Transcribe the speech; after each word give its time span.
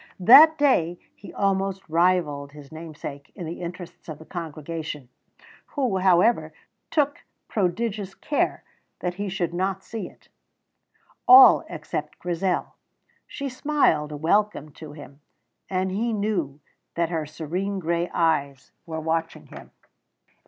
That 0.21 0.57
day 0.57 0.97
he 1.15 1.31
almost 1.31 1.87
rivalled 1.87 2.53
his 2.53 2.71
namesake 2.71 3.31
in 3.35 3.45
the 3.45 3.61
interests 3.61 4.09
of 4.09 4.17
the 4.17 4.25
congregation, 4.25 5.09
who, 5.75 5.97
however, 5.97 6.55
took 6.89 7.21
prodigious 7.47 8.15
care 8.15 8.63
that 9.01 9.13
he 9.13 9.29
should 9.29 9.53
not 9.53 9.83
see 9.83 10.09
it 10.09 10.29
all 11.27 11.63
except 11.69 12.17
Grizel; 12.17 12.73
she 13.27 13.47
smiled 13.47 14.11
a 14.11 14.17
welcome 14.17 14.71
to 14.71 14.93
him, 14.93 15.19
and 15.69 15.91
he 15.91 16.13
knew 16.13 16.59
that 16.95 17.09
her 17.09 17.27
serene 17.27 17.77
gray 17.77 18.09
eyes 18.11 18.71
were 18.87 18.99
watching 18.99 19.45
him. 19.49 19.69